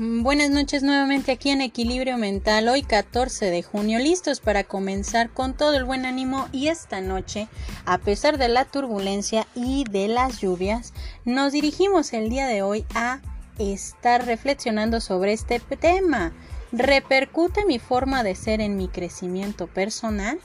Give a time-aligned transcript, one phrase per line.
[0.00, 5.54] Buenas noches nuevamente aquí en Equilibrio Mental, hoy 14 de junio, listos para comenzar con
[5.54, 7.48] todo el buen ánimo y esta noche,
[7.84, 10.92] a pesar de la turbulencia y de las lluvias,
[11.24, 13.20] nos dirigimos el día de hoy a
[13.58, 16.32] estar reflexionando sobre este tema.
[16.70, 20.38] ¿Repercute mi forma de ser en mi crecimiento personal?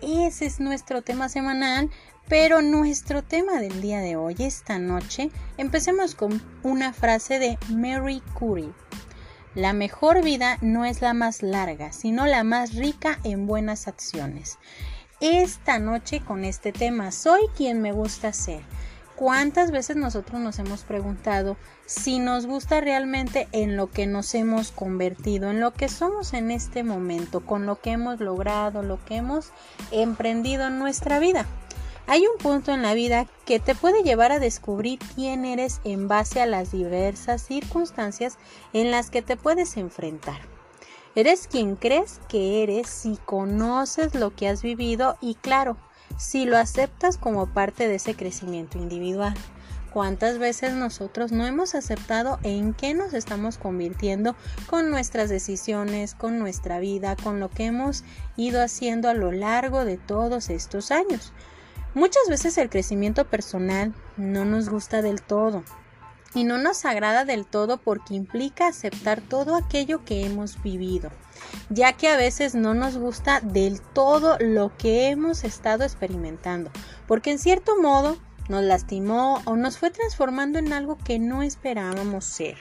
[0.00, 1.90] Ese es nuestro tema semanal,
[2.26, 8.22] pero nuestro tema del día de hoy, esta noche, empecemos con una frase de Mary
[8.32, 8.72] Curie.
[9.54, 14.58] La mejor vida no es la más larga, sino la más rica en buenas acciones.
[15.20, 18.62] Esta noche con este tema, soy quien me gusta ser.
[19.14, 24.72] ¿Cuántas veces nosotros nos hemos preguntado si nos gusta realmente en lo que nos hemos
[24.72, 29.14] convertido, en lo que somos en este momento, con lo que hemos logrado, lo que
[29.14, 29.52] hemos
[29.92, 31.46] emprendido en nuestra vida?
[32.06, 36.06] Hay un punto en la vida que te puede llevar a descubrir quién eres en
[36.06, 38.36] base a las diversas circunstancias
[38.74, 40.40] en las que te puedes enfrentar.
[41.14, 45.78] Eres quien crees que eres si conoces lo que has vivido y claro,
[46.18, 49.34] si lo aceptas como parte de ese crecimiento individual.
[49.90, 54.34] ¿Cuántas veces nosotros no hemos aceptado en qué nos estamos convirtiendo
[54.66, 58.04] con nuestras decisiones, con nuestra vida, con lo que hemos
[58.36, 61.32] ido haciendo a lo largo de todos estos años?
[61.94, 65.62] Muchas veces el crecimiento personal no nos gusta del todo
[66.34, 71.12] y no nos agrada del todo porque implica aceptar todo aquello que hemos vivido,
[71.70, 76.72] ya que a veces no nos gusta del todo lo que hemos estado experimentando,
[77.06, 82.24] porque en cierto modo nos lastimó o nos fue transformando en algo que no esperábamos
[82.24, 82.56] ser.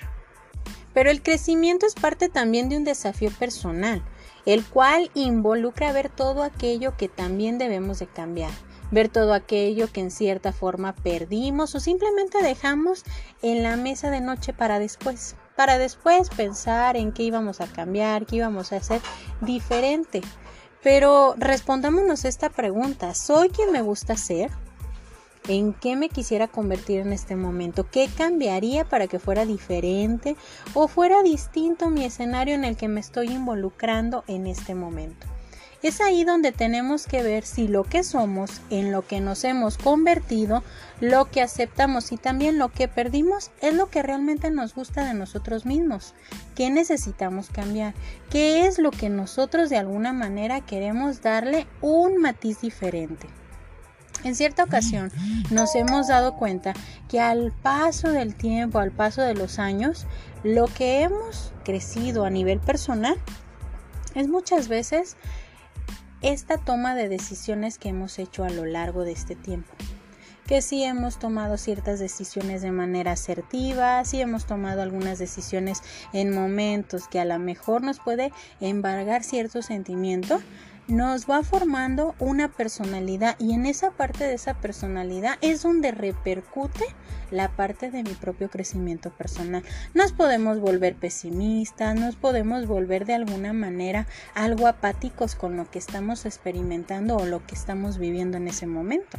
[0.94, 4.04] Pero el crecimiento es parte también de un desafío personal,
[4.46, 8.52] el cual involucra ver todo aquello que también debemos de cambiar
[8.94, 13.04] ver todo aquello que en cierta forma perdimos o simplemente dejamos
[13.42, 18.28] en la mesa de noche para después, para después pensar en qué íbamos a cambiar,
[18.28, 19.02] qué íbamos a hacer
[19.42, 20.22] diferente.
[20.84, 24.52] Pero respondámonos esta pregunta, ¿soy quien me gusta ser?
[25.48, 27.90] ¿En qué me quisiera convertir en este momento?
[27.90, 30.38] ¿Qué cambiaría para que fuera diferente
[30.74, 35.33] o fuera distinto mi escenario en el que me estoy involucrando en este momento?
[35.84, 39.78] Es ahí donde tenemos que ver si lo que somos, en lo que nos hemos
[39.78, 40.64] convertido,
[41.02, 45.14] lo que aceptamos y también lo que perdimos es lo que realmente nos gusta de
[45.14, 46.16] nosotros mismos.
[46.56, 47.94] ¿Qué necesitamos cambiar?
[48.30, 53.28] ¿Qué es lo que nosotros de alguna manera queremos darle un matiz diferente?
[54.24, 55.12] En cierta ocasión
[55.52, 56.72] nos hemos dado cuenta
[57.10, 60.08] que al paso del tiempo, al paso de los años,
[60.46, 63.18] lo que hemos crecido a nivel personal
[64.16, 65.18] es muchas veces
[66.24, 69.70] esta toma de decisiones que hemos hecho a lo largo de este tiempo.
[70.48, 75.82] Que si hemos tomado ciertas decisiones de manera asertiva, si hemos tomado algunas decisiones
[76.14, 78.32] en momentos que a lo mejor nos puede
[78.62, 80.42] embargar cierto sentimiento,
[80.88, 86.84] nos va formando una personalidad y en esa parte de esa personalidad es donde repercute
[87.32, 89.64] la parte de mi propio crecimiento personal.
[89.94, 95.80] Nos podemos volver pesimistas, nos podemos volver de alguna manera algo apáticos con lo que
[95.80, 99.18] estamos experimentando o lo que estamos viviendo en ese momento.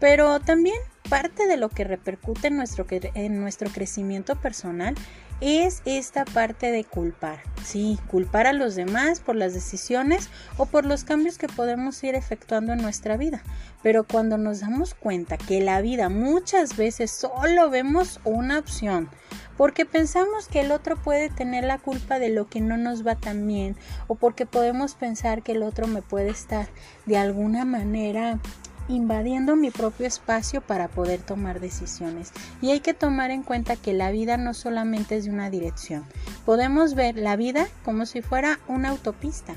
[0.00, 0.76] Pero también
[1.10, 4.94] parte de lo que repercute en nuestro, en nuestro crecimiento personal
[5.40, 7.40] es esta parte de culpar.
[7.64, 12.14] Sí, culpar a los demás por las decisiones o por los cambios que podemos ir
[12.14, 13.42] efectuando en nuestra vida.
[13.82, 19.08] Pero cuando nos damos cuenta que la vida muchas veces solo vemos una opción,
[19.56, 23.16] porque pensamos que el otro puede tener la culpa de lo que no nos va
[23.16, 26.68] tan bien o porque podemos pensar que el otro me puede estar
[27.06, 28.40] de alguna manera
[28.88, 32.32] invadiendo mi propio espacio para poder tomar decisiones.
[32.60, 36.04] Y hay que tomar en cuenta que la vida no solamente es de una dirección.
[36.44, 39.54] Podemos ver la vida como si fuera una autopista.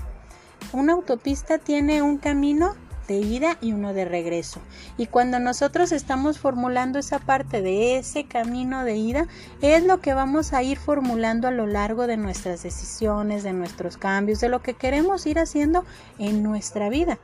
[0.74, 2.76] Una autopista tiene un camino
[3.08, 4.62] de ida y uno de regreso.
[4.98, 9.28] Y cuando nosotros estamos formulando esa parte de ese camino de ida,
[9.62, 13.98] es lo que vamos a ir formulando a lo largo de nuestras decisiones, de nuestros
[13.98, 15.84] cambios, de lo que queremos ir haciendo
[16.20, 17.20] en nuestra vida.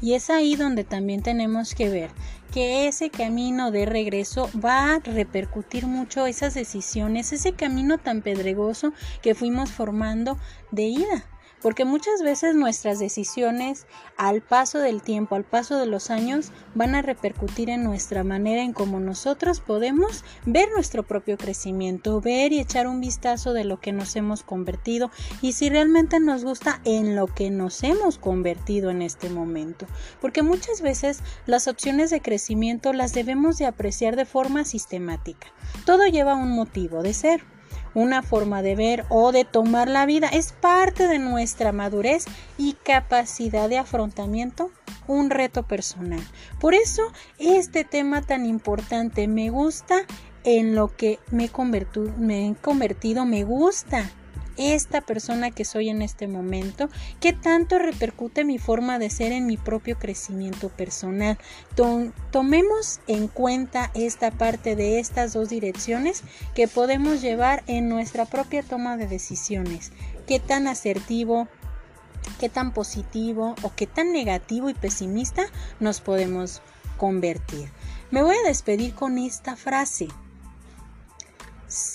[0.00, 2.10] Y es ahí donde también tenemos que ver
[2.52, 8.92] que ese camino de regreso va a repercutir mucho esas decisiones, ese camino tan pedregoso
[9.22, 10.38] que fuimos formando
[10.70, 11.26] de ida
[11.62, 13.86] porque muchas veces nuestras decisiones
[14.16, 18.62] al paso del tiempo, al paso de los años, van a repercutir en nuestra manera
[18.62, 23.80] en cómo nosotros podemos ver nuestro propio crecimiento, ver y echar un vistazo de lo
[23.80, 25.10] que nos hemos convertido
[25.42, 29.86] y si realmente nos gusta en lo que nos hemos convertido en este momento,
[30.20, 35.48] porque muchas veces las opciones de crecimiento las debemos de apreciar de forma sistemática.
[35.84, 37.55] Todo lleva un motivo de ser.
[37.96, 40.28] Una forma de ver o de tomar la vida.
[40.28, 42.26] Es parte de nuestra madurez
[42.58, 44.70] y capacidad de afrontamiento
[45.06, 46.20] un reto personal.
[46.60, 47.02] Por eso
[47.38, 50.04] este tema tan importante me gusta
[50.44, 54.10] en lo que me he, convertido, me gusta
[54.56, 56.88] esta persona que soy en este momento,
[57.20, 61.38] qué tanto repercute mi forma de ser en mi propio crecimiento personal.
[62.30, 66.22] tomemos en cuenta esta parte de estas dos direcciones
[66.54, 69.92] que podemos llevar en nuestra propia toma de decisiones.
[70.26, 71.48] Qué tan asertivo,
[72.40, 75.46] qué tan positivo o qué tan negativo y pesimista
[75.80, 76.62] nos podemos
[76.96, 77.70] convertir.
[78.10, 80.08] Me voy a despedir con esta frase.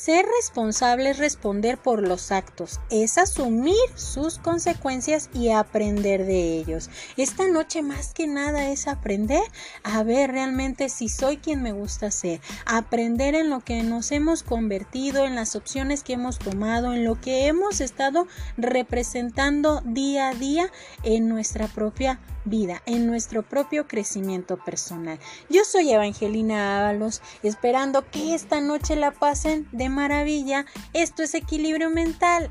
[0.03, 6.89] Ser responsable es responder por los actos, es asumir sus consecuencias y aprender de ellos.
[7.18, 9.44] Esta noche más que nada es aprender
[9.83, 14.42] a ver realmente si soy quien me gusta ser, aprender en lo que nos hemos
[14.42, 18.25] convertido, en las opciones que hemos tomado, en lo que hemos estado
[18.57, 20.71] representando día a día
[21.03, 25.19] en nuestra propia vida, en nuestro propio crecimiento personal.
[25.50, 30.65] Yo soy Evangelina Ábalos, esperando que esta noche la pasen de maravilla.
[30.93, 32.49] Esto es equilibrio mental.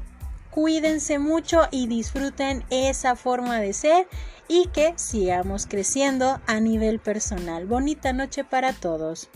[0.50, 4.08] Cuídense mucho y disfruten esa forma de ser
[4.48, 7.66] y que sigamos creciendo a nivel personal.
[7.66, 9.28] Bonita noche para todos.